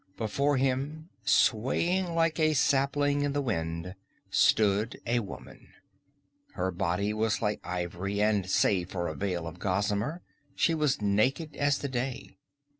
[0.17, 3.93] Before him, swaying like a sapling in the wind,
[4.31, 5.73] stood a woman.
[6.53, 10.23] Her body was like ivory, and save for a veil of gossamer,
[10.55, 12.39] she was naked as the day.